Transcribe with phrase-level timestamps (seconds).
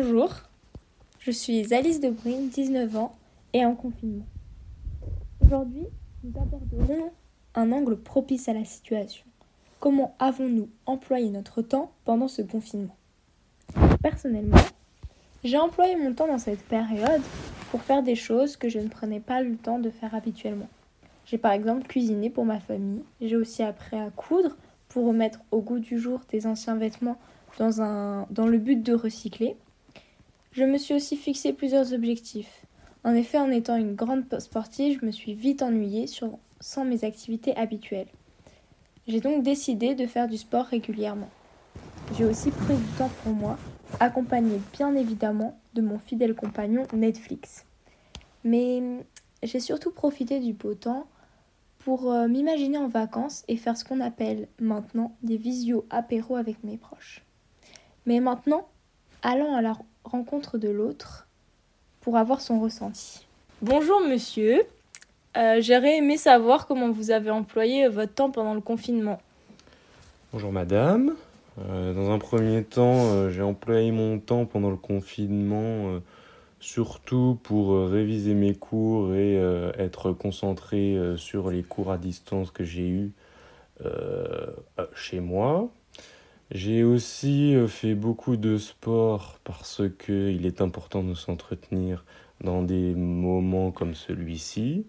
[0.00, 0.32] Bonjour,
[1.18, 3.16] je suis Alice Debrune, 19 ans
[3.52, 4.26] et en confinement.
[5.44, 5.88] Aujourd'hui,
[6.22, 7.10] nous aborderons
[7.56, 9.24] un angle propice à la situation.
[9.80, 12.94] Comment avons-nous employé notre temps pendant ce confinement?
[14.00, 14.60] Personnellement,
[15.42, 17.22] j'ai employé mon temps dans cette période
[17.72, 20.68] pour faire des choses que je ne prenais pas le temps de faire habituellement.
[21.26, 24.56] J'ai par exemple cuisiné pour ma famille, j'ai aussi appris à coudre
[24.90, 27.18] pour remettre au goût du jour des anciens vêtements
[27.58, 29.56] dans, le but de recycler.
[30.58, 32.66] Je me suis aussi fixé plusieurs objectifs.
[33.04, 36.06] En effet, en étant une grande sportive, je me suis vite ennuyée
[36.58, 38.08] sans mes activités habituelles.
[39.06, 41.28] J'ai donc décidé de faire du sport régulièrement.
[42.16, 43.56] J'ai aussi pris du temps pour moi,
[44.00, 47.64] accompagné bien évidemment de mon fidèle compagnon Netflix.
[48.42, 48.82] Mais
[49.44, 51.06] j'ai surtout profité du beau temps
[51.78, 56.64] pour euh, m'imaginer en vacances et faire ce qu'on appelle maintenant des visio apéro avec
[56.64, 57.24] mes proches.
[58.06, 58.66] Mais maintenant,
[59.22, 59.74] allons à la
[60.08, 61.26] rencontre de l'autre
[62.00, 63.26] pour avoir son ressenti.
[63.62, 64.62] Bonjour monsieur,
[65.36, 69.20] euh, j'aurais aimé savoir comment vous avez employé votre temps pendant le confinement.
[70.32, 71.14] Bonjour madame,
[71.58, 76.00] euh, dans un premier temps, euh, j'ai employé mon temps pendant le confinement
[76.60, 79.36] surtout pour réviser mes cours et
[79.78, 83.12] être concentré sur les cours à distance que j'ai eus
[84.92, 85.68] chez moi.
[86.50, 92.06] J'ai aussi euh, fait beaucoup de sport parce qu'il est important de s'entretenir
[92.42, 94.86] dans des moments comme celui-ci.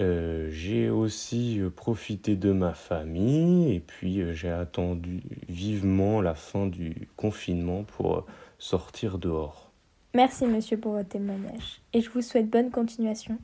[0.00, 6.66] Euh, j'ai aussi euh, profité de ma famille et puis j'ai attendu vivement la fin
[6.66, 8.24] du confinement pour
[8.58, 9.72] sortir dehors.
[10.14, 13.36] Merci monsieur pour votre témoignage et je vous souhaite bonne continuation.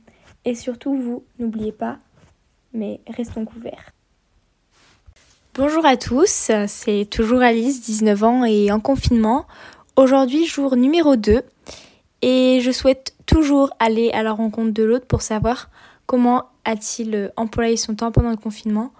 [0.45, 1.99] Et surtout vous, n'oubliez pas,
[2.71, 3.91] mais restons couverts.
[5.55, 9.47] Bonjour à tous, c'est toujours Alice, 19 ans et en confinement.
[9.95, 11.41] Aujourd'hui, jour numéro 2
[12.21, 15.69] et je souhaite toujours aller à la rencontre de l'autre pour savoir
[16.05, 18.93] comment a-t-il employé son temps pendant le confinement.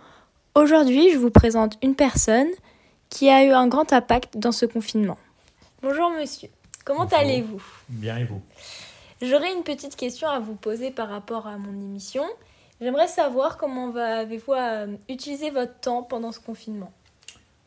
[0.56, 2.50] Aujourd'hui, je vous présente une personne
[3.10, 5.20] qui a eu un grand impact dans ce confinement.
[5.84, 6.50] Bonjour monsieur,
[6.84, 7.62] comment allez-vous?
[7.90, 8.42] Bien et vous?
[9.22, 12.24] J'aurais une petite question à vous poser par rapport à mon émission.
[12.82, 16.92] J'aimerais savoir comment avez-vous euh, utilisé votre temps pendant ce confinement?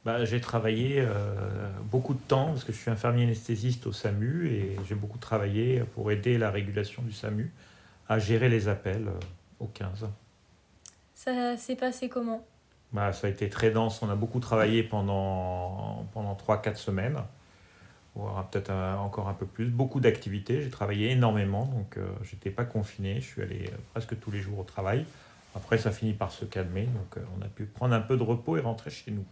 [0.05, 4.49] Bah, J'ai travaillé euh, beaucoup de temps parce que je suis infirmier anesthésiste au SAMU
[4.49, 7.53] et j'ai beaucoup travaillé pour aider la régulation du SAMU
[8.09, 9.21] à gérer les appels euh,
[9.61, 10.09] au 15.
[11.15, 12.45] Ça s'est passé comment?
[12.93, 14.01] Bah, Ça a été très dense.
[14.03, 17.19] On a beaucoup travaillé pendant, pendant 3-4 semaines
[18.15, 19.67] voire peut-être encore un peu plus.
[19.67, 24.19] Beaucoup d'activités, j'ai travaillé énormément, donc euh, j'étais pas confiné, je suis allé euh, presque
[24.21, 25.07] tous les jours au travail.
[25.55, 28.23] Après, ça finit par se calmer, donc euh, on a pu prendre un peu de
[28.23, 29.25] repos et rentrer chez nous.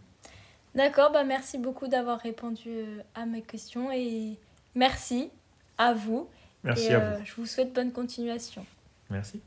[0.75, 2.71] D'accord, bah merci beaucoup d'avoir répondu
[3.15, 4.39] à mes questions et
[4.75, 5.31] merci
[5.79, 6.29] à vous.
[6.63, 7.25] Merci à vous.
[7.25, 8.65] Je vous souhaite bonne continuation.
[9.11, 9.41] Merci.